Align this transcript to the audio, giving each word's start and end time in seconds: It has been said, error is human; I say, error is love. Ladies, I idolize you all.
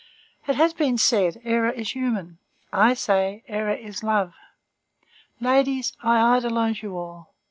It 0.47 0.55
has 0.55 0.73
been 0.73 0.97
said, 0.97 1.39
error 1.43 1.69
is 1.69 1.91
human; 1.91 2.39
I 2.73 2.95
say, 2.95 3.43
error 3.47 3.75
is 3.75 4.01
love. 4.01 4.33
Ladies, 5.39 5.93
I 6.01 6.37
idolize 6.37 6.81
you 6.81 6.97
all. 6.97 7.35